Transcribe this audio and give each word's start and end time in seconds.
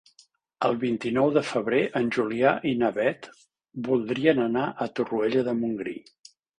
El 0.69 0.77
vint-i-nou 0.83 1.29
de 1.35 1.43
febrer 1.49 1.83
en 2.01 2.09
Julià 2.17 2.55
i 2.71 2.73
na 2.81 2.91
Beth 2.97 3.31
voldrien 3.91 4.45
anar 4.51 4.67
a 4.89 4.93
Torroella 4.99 5.49
de 5.53 5.61
Montgrí. 5.65 6.01